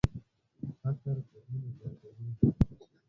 [0.81, 2.27] فقر جرمونه زیاتوي.